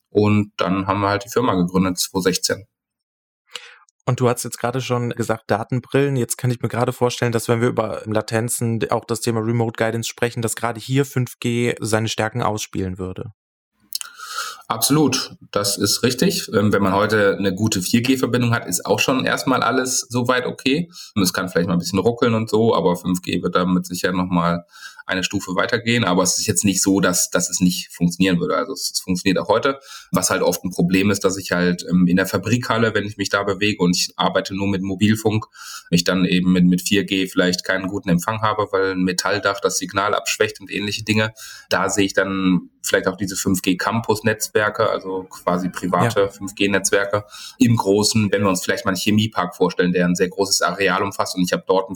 [0.10, 2.68] Und dann haben wir halt die Firma gegründet, 2016.
[4.06, 6.18] Und du hast jetzt gerade schon gesagt, Datenbrillen.
[6.18, 9.78] Jetzt kann ich mir gerade vorstellen, dass wenn wir über Latenzen, auch das Thema Remote
[9.78, 13.32] Guidance sprechen, dass gerade hier 5G seine Stärken ausspielen würde.
[14.68, 16.50] Absolut, das ist richtig.
[16.54, 20.90] Ähm, wenn man heute eine gute 4G-Verbindung hat, ist auch schon erstmal alles soweit okay.
[21.22, 24.66] Es kann vielleicht mal ein bisschen ruckeln und so, aber 5G wird damit sicher nochmal
[25.06, 28.56] eine Stufe weitergehen, aber es ist jetzt nicht so, dass, dass es nicht funktionieren würde.
[28.56, 29.80] Also es, es funktioniert auch heute.
[30.12, 33.18] Was halt oft ein Problem ist, dass ich halt ähm, in der Fabrikhalle, wenn ich
[33.18, 35.46] mich da bewege und ich arbeite nur mit Mobilfunk,
[35.90, 39.78] ich dann eben mit, mit 4G vielleicht keinen guten Empfang habe, weil ein Metalldach das
[39.78, 41.34] Signal abschwächt und ähnliche Dinge.
[41.70, 46.28] Da sehe ich dann vielleicht auch diese 5G-Campus-Netzwerke, also quasi private ja.
[46.28, 47.26] 5G-Netzwerke
[47.58, 51.02] im Großen, wenn wir uns vielleicht mal einen Chemiepark vorstellen, der ein sehr großes Areal
[51.02, 51.96] umfasst und ich habe dort ein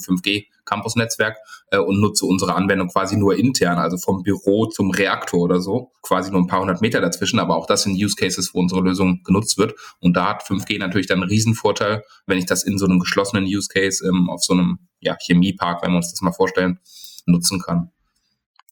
[0.67, 1.37] 5G-Campus-Netzwerk
[1.71, 5.91] äh, und nutze unsere Anwendung quasi nur intern, also vom Büro zum Reaktor oder so,
[6.01, 8.81] quasi nur ein paar hundert Meter dazwischen, aber auch das sind Use Cases, wo unsere
[8.81, 12.77] Lösung genutzt wird und da hat 5G natürlich dann einen Riesenvorteil, wenn ich das in
[12.77, 16.21] so einem geschlossenen Use Case ähm, auf so einem ja, Chemiepark, wenn wir uns das
[16.21, 16.79] mal vorstellen,
[17.25, 17.91] nutzen kann.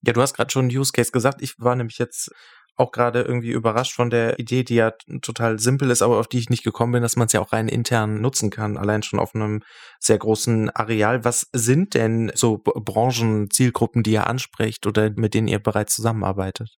[0.05, 1.41] Ja, du hast gerade schon Use Case gesagt.
[1.41, 2.31] Ich war nämlich jetzt
[2.77, 6.39] auch gerade irgendwie überrascht von der Idee, die ja total simpel ist, aber auf die
[6.39, 9.19] ich nicht gekommen bin, dass man es ja auch rein intern nutzen kann, allein schon
[9.19, 9.61] auf einem
[9.99, 11.23] sehr großen Areal.
[11.23, 16.77] Was sind denn so Branchen, Zielgruppen, die ihr anspricht oder mit denen ihr bereits zusammenarbeitet?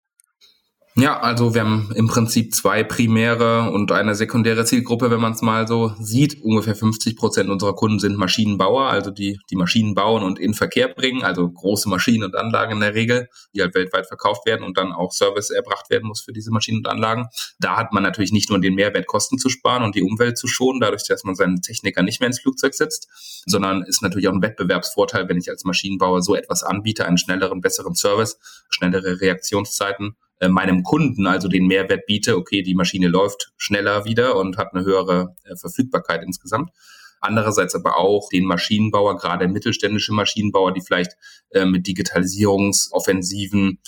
[1.00, 5.44] Ja, also wir haben im Prinzip zwei primäre und eine sekundäre Zielgruppe, wenn man es
[5.44, 6.42] mal so sieht.
[6.42, 10.88] Ungefähr 50 Prozent unserer Kunden sind Maschinenbauer, also die die Maschinen bauen und in Verkehr
[10.88, 14.80] bringen, also große Maschinen und Anlagen in der Regel, die halt weltweit verkauft werden und
[14.80, 17.28] dann auch Service erbracht werden muss für diese Maschinen und Anlagen.
[17.60, 20.48] Da hat man natürlich nicht nur den Mehrwert, Kosten zu sparen und die Umwelt zu
[20.48, 24.34] schonen, dadurch, dass man seinen Techniker nicht mehr ins Flugzeug setzt, sondern ist natürlich auch
[24.34, 28.40] ein Wettbewerbsvorteil, wenn ich als Maschinenbauer so etwas anbiete, einen schnelleren, besseren Service,
[28.72, 34.36] schnellere Reaktionszeiten äh, meinem Kunden also den Mehrwert biete, okay, die Maschine läuft schneller wieder
[34.36, 36.72] und hat eine höhere äh, Verfügbarkeit insgesamt.
[37.20, 41.14] Andererseits aber auch den Maschinenbauer, gerade mittelständische Maschinenbauer, die vielleicht
[41.50, 43.80] äh, mit Digitalisierungsoffensiven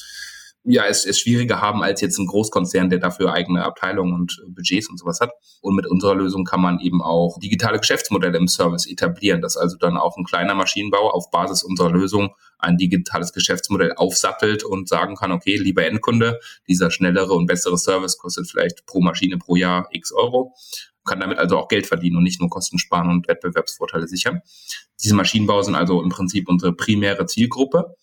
[0.63, 4.89] ja, es, es schwieriger haben als jetzt ein Großkonzern, der dafür eigene Abteilungen und Budgets
[4.89, 5.32] und sowas hat.
[5.62, 9.78] Und mit unserer Lösung kann man eben auch digitale Geschäftsmodelle im Service etablieren, dass also
[9.78, 15.15] dann auch ein kleiner Maschinenbauer auf Basis unserer Lösung ein digitales Geschäftsmodell aufsattelt und sagen
[15.15, 19.88] kann, okay, lieber Endkunde, dieser schnellere und bessere Service kostet vielleicht pro Maschine pro Jahr
[19.91, 20.54] x Euro
[21.06, 24.41] kann damit also auch Geld verdienen und nicht nur Kosten sparen und Wettbewerbsvorteile sichern.
[25.02, 27.95] Diese Maschinenbauer sind also im Prinzip unsere primäre Zielgruppe.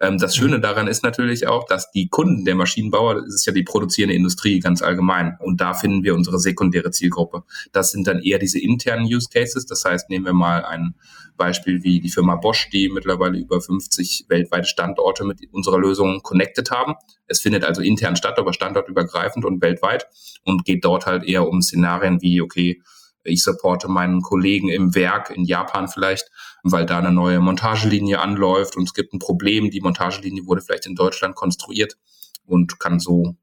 [0.00, 3.52] Ähm, das Schöne daran ist natürlich auch, dass die Kunden der Maschinenbauer, das ist ja
[3.52, 5.36] die produzierende Industrie ganz allgemein.
[5.40, 7.42] Und da finden wir unsere sekundäre Zielgruppe.
[7.72, 9.66] Das sind dann eher diese internen Use Cases.
[9.66, 10.94] Das heißt, nehmen wir mal ein
[11.36, 16.70] Beispiel wie die Firma Bosch, die mittlerweile über 50 weltweite Standorte mit unserer Lösung connected
[16.70, 16.94] haben.
[17.26, 20.06] Es findet also intern statt, aber standortübergreifend und weltweit
[20.44, 22.80] und geht dort halt eher um Szenarien wie, okay,
[23.24, 26.30] ich supporte meinen Kollegen im Werk in Japan vielleicht,
[26.62, 29.70] weil da eine neue Montagelinie anläuft und es gibt ein Problem.
[29.70, 31.96] Die Montagelinie wurde vielleicht in Deutschland konstruiert
[32.44, 33.36] und kann so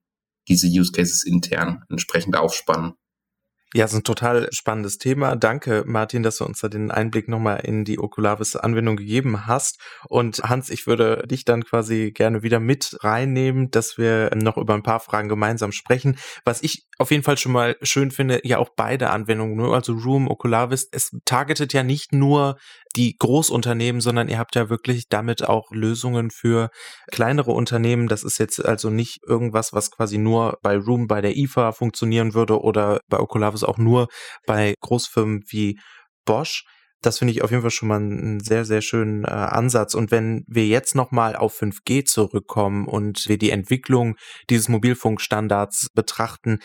[0.48, 2.94] diese Use Cases intern entsprechend aufspannen.
[3.74, 5.38] Ja, es ist ein total spannendes Thema.
[5.38, 9.80] Danke, Martin, dass du uns da den Einblick nochmal in die Okulavis-Anwendung gegeben hast.
[10.10, 14.74] Und Hans, ich würde dich dann quasi gerne wieder mit reinnehmen, dass wir noch über
[14.74, 16.18] ein paar Fragen gemeinsam sprechen.
[16.44, 20.28] Was ich auf jeden Fall schon mal schön finde, ja auch beide Anwendungen, also Room,
[20.28, 22.58] Okulavis, es targetet ja nicht nur
[22.94, 26.70] die Großunternehmen, sondern ihr habt ja wirklich damit auch Lösungen für
[27.12, 28.08] kleinere Unternehmen.
[28.08, 32.34] Das ist jetzt also nicht irgendwas, was quasi nur bei Room, bei der IFA funktionieren
[32.34, 34.08] würde oder bei Okulavis auch nur
[34.46, 35.80] bei Großfirmen wie
[36.26, 36.66] Bosch.
[37.02, 39.96] Das finde ich auf jeden Fall schon mal einen sehr, sehr schönen äh, Ansatz.
[39.96, 44.16] Und wenn wir jetzt nochmal auf 5G zurückkommen und wir die Entwicklung
[44.52, 46.60] dieses Mobilfunkstandards betrachten,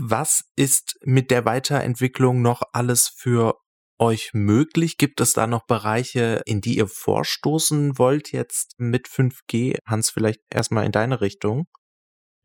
[0.00, 3.54] was ist mit der Weiterentwicklung noch alles für
[3.98, 4.96] euch möglich?
[4.96, 9.78] Gibt es da noch Bereiche, in die ihr vorstoßen wollt jetzt mit 5G?
[9.86, 11.66] Hans, vielleicht erstmal in deine Richtung.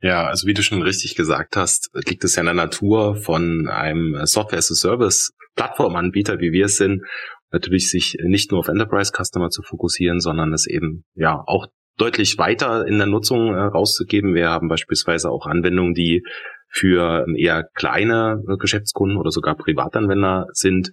[0.02, 3.70] Ja, also wie du schon richtig gesagt hast, liegt es ja in der Natur von
[3.70, 7.04] einem Software-as-a-Service-Plattformanbieter, wie wir es sind,
[7.52, 12.86] natürlich sich nicht nur auf Enterprise-Customer zu fokussieren, sondern es eben ja auch deutlich weiter
[12.86, 14.34] in der Nutzung äh, rauszugeben.
[14.34, 16.24] Wir haben beispielsweise auch Anwendungen, die
[16.68, 20.90] für eher kleine Geschäftskunden oder sogar Privatanwender sind,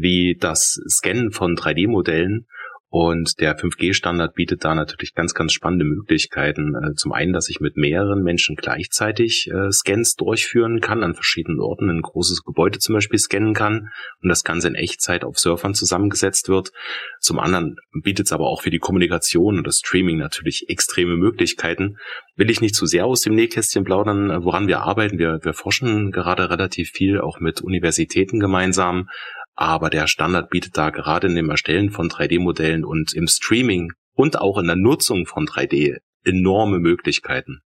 [0.00, 2.46] wie das Scannen von 3D-Modellen.
[2.92, 6.74] Und der 5G-Standard bietet da natürlich ganz, ganz spannende Möglichkeiten.
[6.74, 11.60] Äh, zum einen, dass ich mit mehreren Menschen gleichzeitig äh, Scans durchführen kann, an verschiedenen
[11.60, 13.90] Orten ein großes Gebäude zum Beispiel scannen kann
[14.22, 16.72] und das Ganze in Echtzeit auf Surfern zusammengesetzt wird.
[17.20, 21.96] Zum anderen bietet es aber auch für die Kommunikation und das Streaming natürlich extreme Möglichkeiten.
[22.34, 25.16] Will ich nicht zu sehr aus dem Nähkästchen plaudern, äh, woran wir arbeiten.
[25.16, 29.08] Wir, wir forschen gerade relativ viel, auch mit Universitäten gemeinsam
[29.54, 34.40] aber der Standard bietet da gerade in dem Erstellen von 3D-Modellen und im Streaming und
[34.40, 37.60] auch in der Nutzung von 3D enorme Möglichkeiten.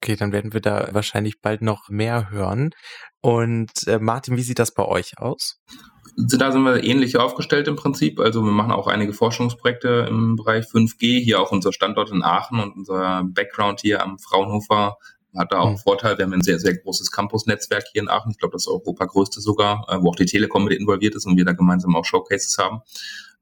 [0.00, 2.70] Okay, dann werden wir da wahrscheinlich bald noch mehr hören.
[3.20, 5.60] Und äh, Martin, wie sieht das bei euch aus?
[6.16, 8.20] Da sind wir ähnlich aufgestellt im Prinzip.
[8.20, 11.20] Also wir machen auch einige Forschungsprojekte im Bereich 5G.
[11.20, 14.96] Hier auch unser Standort in Aachen und unser Background hier am Fraunhofer
[15.36, 15.78] hat da auch einen mhm.
[15.78, 16.18] Vorteil.
[16.18, 18.30] Wir haben ein sehr, sehr großes Campus-Netzwerk hier in Aachen.
[18.30, 21.26] Ich glaube, das ist Europa größte sogar, äh, wo auch die Telekom mit involviert ist
[21.26, 22.80] und wir da gemeinsam auch Showcases haben.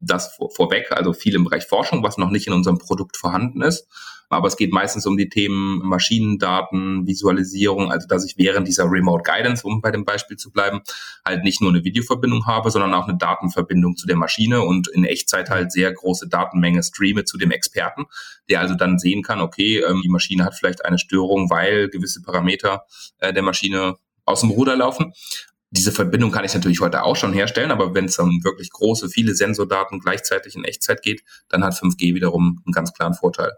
[0.01, 3.62] Das vor, vorweg, also viel im Bereich Forschung, was noch nicht in unserem Produkt vorhanden
[3.62, 3.88] ist.
[4.29, 9.23] Aber es geht meistens um die Themen Maschinendaten, Visualisierung, also dass ich während dieser Remote
[9.23, 10.81] Guidance, um bei dem Beispiel zu bleiben,
[11.25, 15.05] halt nicht nur eine Videoverbindung habe, sondern auch eine Datenverbindung zu der Maschine und in
[15.05, 18.07] Echtzeit halt sehr große Datenmenge streame zu dem Experten,
[18.49, 22.23] der also dann sehen kann, okay, ähm, die Maschine hat vielleicht eine Störung, weil gewisse
[22.23, 22.85] Parameter
[23.19, 25.12] äh, der Maschine aus dem Ruder laufen.
[25.71, 29.09] Diese Verbindung kann ich natürlich heute auch schon herstellen, aber wenn es um wirklich große,
[29.09, 33.53] viele Sensordaten gleichzeitig in Echtzeit geht, dann hat 5G wiederum einen ganz klaren Vorteil.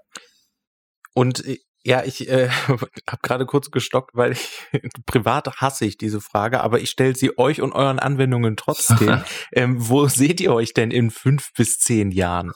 [1.19, 2.89] Und äh, ja, ich äh, habe
[3.23, 4.69] gerade kurz gestockt, weil ich
[5.07, 9.23] privat hasse ich diese Frage, aber ich stelle sie euch und euren Anwendungen trotzdem.
[9.53, 12.53] ähm, wo seht ihr euch denn in fünf bis zehn Jahren?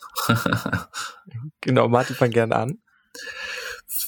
[1.61, 2.79] genau, Martin, fang gerne an.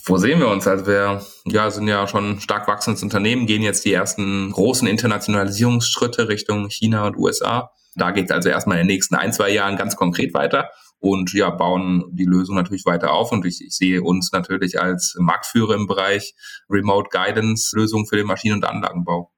[0.05, 0.69] Wo sehen wir uns?
[0.69, 6.29] Also wir ja, sind ja schon stark wachsendes Unternehmen, gehen jetzt die ersten großen Internationalisierungsschritte
[6.29, 7.73] Richtung China und USA.
[7.97, 10.71] Da geht es also erstmal in den nächsten ein, zwei Jahren ganz konkret weiter
[11.05, 13.31] und ja, bauen die Lösung natürlich weiter auf.
[13.31, 16.35] Und ich, ich sehe uns natürlich als Marktführer im Bereich
[16.71, 19.31] Remote Guidance Lösungen für den Maschinen- und Anlagenbau.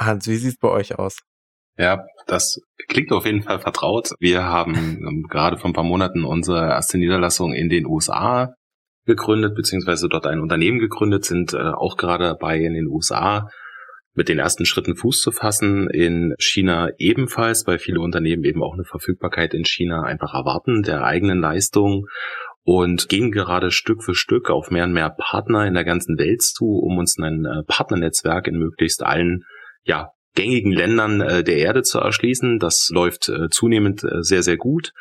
[0.00, 1.20] Hans, wie sieht es bei euch aus?
[1.78, 4.10] Ja, das klingt auf jeden Fall vertraut.
[4.18, 8.54] Wir haben ähm, gerade vor ein paar Monaten unsere erste Niederlassung in den USA
[9.06, 13.48] gegründet, beziehungsweise dort ein Unternehmen gegründet, sind äh, auch gerade dabei in den USA
[14.14, 15.88] mit den ersten Schritten Fuß zu fassen.
[15.88, 21.04] In China ebenfalls, weil viele Unternehmen eben auch eine Verfügbarkeit in China einfach erwarten, der
[21.04, 22.06] eigenen Leistung
[22.64, 26.42] und gehen gerade Stück für Stück auf mehr und mehr Partner in der ganzen Welt
[26.42, 29.44] zu, um uns ein äh, Partnernetzwerk in möglichst allen
[29.84, 32.58] ja, gängigen Ländern äh, der Erde zu erschließen.
[32.58, 34.92] Das läuft äh, zunehmend sehr, sehr gut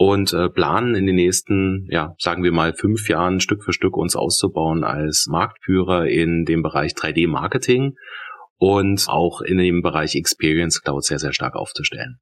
[0.00, 4.14] und planen in den nächsten, ja, sagen wir mal, fünf Jahren Stück für Stück uns
[4.14, 7.96] auszubauen als Marktführer in dem Bereich 3D-Marketing
[8.58, 12.18] und auch in dem Bereich Experience Cloud sehr, sehr stark aufzustellen.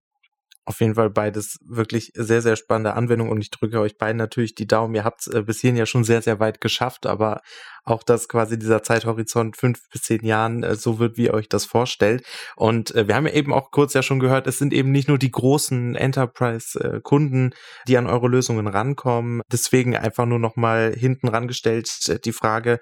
[0.68, 4.56] Auf jeden Fall beides wirklich sehr, sehr spannende Anwendung und ich drücke euch beiden natürlich
[4.56, 4.96] die Daumen.
[4.96, 7.40] Ihr habt es äh, bis hierhin ja schon sehr, sehr weit geschafft, aber
[7.84, 11.48] auch, dass quasi dieser Zeithorizont fünf bis zehn Jahren äh, so wird, wie ihr euch
[11.48, 12.26] das vorstellt.
[12.56, 15.06] Und äh, wir haben ja eben auch kurz ja schon gehört, es sind eben nicht
[15.06, 17.54] nur die großen Enterprise-Kunden,
[17.86, 19.42] die an eure Lösungen rankommen.
[19.52, 22.80] Deswegen einfach nur nochmal hinten rangestellt die Frage,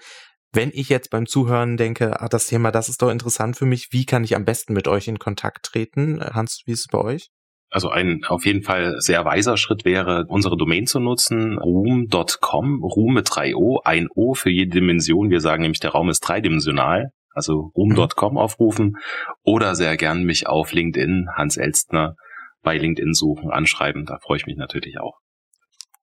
[0.54, 3.88] wenn ich jetzt beim Zuhören denke, ah, das Thema, das ist doch interessant für mich,
[3.90, 6.20] wie kann ich am besten mit euch in Kontakt treten?
[6.20, 7.30] Hans, wie ist es bei euch?
[7.70, 13.14] Also ein auf jeden Fall sehr weiser Schritt wäre, unsere Domain zu nutzen, room.com, room
[13.14, 15.28] mit 3 O, ein O für jede Dimension.
[15.28, 17.10] Wir sagen nämlich, der Raum ist dreidimensional.
[17.32, 18.98] also room.com aufrufen
[19.42, 22.14] oder sehr gern mich auf LinkedIn, Hans Elstner,
[22.62, 24.04] bei LinkedIn suchen, anschreiben.
[24.06, 25.18] Da freue ich mich natürlich auch.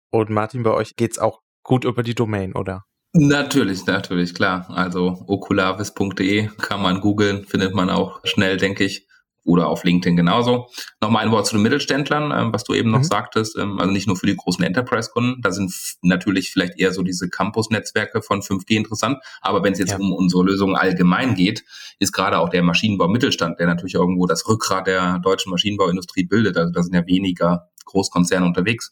[0.09, 2.83] Und Martin, bei euch geht's auch gut über die Domain, oder?
[3.13, 4.69] Natürlich, natürlich, klar.
[4.69, 9.07] Also okulavis.de kann man googeln, findet man auch schnell, denke ich
[9.43, 10.67] oder auf LinkedIn genauso.
[11.01, 13.05] Nochmal ein Wort zu den Mittelständlern, ähm, was du eben noch mhm.
[13.05, 13.57] sagtest.
[13.57, 15.41] Ähm, also nicht nur für die großen Enterprise-Kunden.
[15.41, 19.17] Da sind natürlich vielleicht eher so diese Campus-Netzwerke von 5G interessant.
[19.41, 19.97] Aber wenn es jetzt ja.
[19.97, 21.63] um unsere Lösung allgemein geht,
[21.99, 26.57] ist gerade auch der Maschinenbau Mittelstand, der natürlich irgendwo das Rückgrat der deutschen Maschinenbauindustrie bildet.
[26.57, 28.91] Also da sind ja weniger Großkonzerne unterwegs.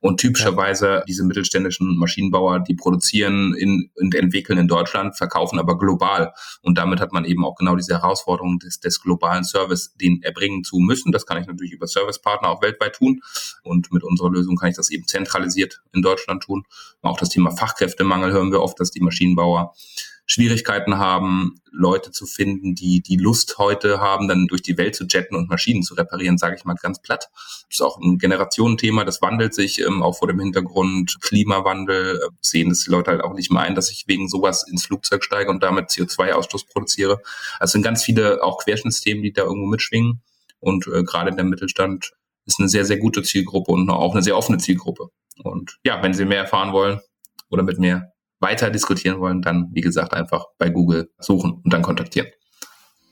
[0.00, 6.32] Und typischerweise diese mittelständischen Maschinenbauer, die produzieren in, und entwickeln in Deutschland, verkaufen aber global.
[6.62, 10.64] Und damit hat man eben auch genau diese Herausforderung des, des globalen Service, den erbringen
[10.64, 11.12] zu müssen.
[11.12, 13.20] Das kann ich natürlich über Servicepartner auch weltweit tun.
[13.62, 16.64] Und mit unserer Lösung kann ich das eben zentralisiert in Deutschland tun.
[17.02, 19.74] Auch das Thema Fachkräftemangel hören wir oft, dass die Maschinenbauer
[20.26, 25.04] Schwierigkeiten haben, Leute zu finden, die die Lust heute haben, dann durch die Welt zu
[25.04, 27.28] jetten und Maschinen zu reparieren, sage ich mal ganz platt.
[27.32, 32.16] Das ist auch ein Generationenthema, das wandelt sich ähm, auch vor dem Hintergrund Klimawandel.
[32.16, 34.86] Äh, sehen das die Leute halt auch nicht mehr ein, dass ich wegen sowas ins
[34.86, 37.20] Flugzeug steige und damit CO2-Ausstoß produziere.
[37.60, 40.22] Also sind ganz viele auch Querschnittsthemen, die da irgendwo mitschwingen.
[40.58, 42.12] Und äh, gerade der Mittelstand
[42.46, 45.08] ist eine sehr, sehr gute Zielgruppe und auch eine sehr offene Zielgruppe.
[45.42, 47.00] Und ja, wenn Sie mehr erfahren wollen
[47.50, 51.82] oder mit mir weiter diskutieren wollen, dann, wie gesagt, einfach bei Google suchen und dann
[51.82, 52.28] kontaktieren.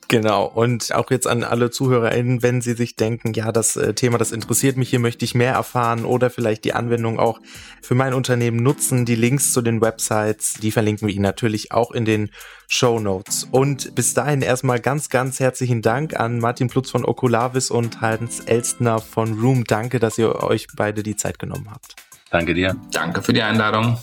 [0.07, 0.45] Genau.
[0.45, 4.31] Und auch jetzt an alle ZuhörerInnen, wenn sie sich denken, ja, das äh, Thema, das
[4.31, 7.39] interessiert mich, hier möchte ich mehr erfahren oder vielleicht die Anwendung auch
[7.81, 9.05] für mein Unternehmen nutzen.
[9.05, 12.29] Die Links zu den Websites, die verlinken wir Ihnen natürlich auch in den
[12.67, 13.47] Show Notes.
[13.49, 18.41] Und bis dahin erstmal ganz, ganz herzlichen Dank an Martin Plutz von Oculavis und Hans
[18.41, 19.63] Elstner von Room.
[19.63, 21.95] Danke, dass ihr euch beide die Zeit genommen habt.
[22.29, 22.75] Danke dir.
[22.91, 23.97] Danke für die Einladung.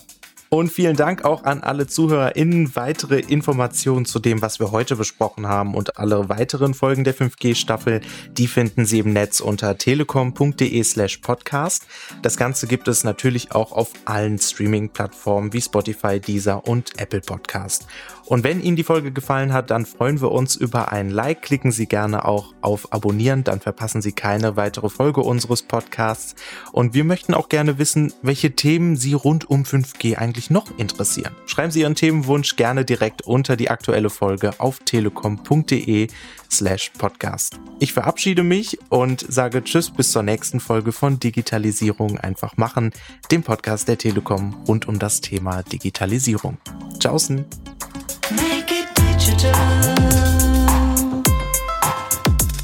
[0.55, 2.77] Und vielen Dank auch an alle ZuhörerInnen.
[2.77, 8.03] Weitere Informationen zu dem, was wir heute besprochen haben und alle weiteren Folgen der 5G-Staffel,
[8.33, 11.87] die finden Sie im Netz unter telekom.de slash podcast.
[12.21, 17.87] Das Ganze gibt es natürlich auch auf allen Streaming-Plattformen wie Spotify, Deezer und Apple Podcast.
[18.33, 21.43] Und wenn Ihnen die Folge gefallen hat, dann freuen wir uns über ein Like.
[21.43, 26.35] Klicken Sie gerne auch auf Abonnieren, dann verpassen Sie keine weitere Folge unseres Podcasts.
[26.73, 31.35] Und wir möchten auch gerne wissen, welche Themen Sie rund um 5G eigentlich noch interessieren.
[31.47, 36.09] Schreiben Sie Ihren Themenwunsch gerne direkt unter die aktuelle Folge auf telekom.de
[36.51, 37.59] slash podcast.
[37.79, 42.93] Ich verabschiede mich und sage Tschüss bis zur nächsten Folge von Digitalisierung einfach machen,
[43.31, 46.59] dem Podcast der Telekom rund um das Thema Digitalisierung.
[46.99, 47.45] Tschaußen!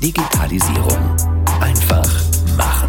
[0.00, 1.16] Digitalisierung.
[1.60, 2.08] Einfach
[2.56, 2.88] machen.